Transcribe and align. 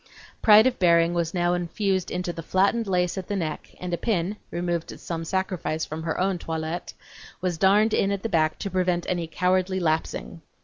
Pride 0.41 0.65
of 0.65 0.79
bearing 0.79 1.13
was 1.13 1.31
now 1.31 1.53
infused 1.53 2.09
into 2.09 2.33
the 2.33 2.41
flattened 2.41 2.87
lace 2.87 3.19
at 3.19 3.27
the 3.27 3.35
neck, 3.35 3.75
and 3.79 3.93
a 3.93 3.99
pin 3.99 4.37
(removed 4.49 4.91
at 4.91 4.99
some 4.99 5.23
sacrifice 5.23 5.85
from 5.85 6.01
her 6.01 6.19
own 6.19 6.39
toilette) 6.39 6.95
was 7.39 7.59
darned 7.59 7.93
in 7.93 8.11
at 8.11 8.23
the 8.23 8.27
back 8.27 8.57
to 8.57 8.71
prevent 8.71 9.05
any 9.07 9.27
cowardly 9.27 9.79
lapsing. 9.79 10.41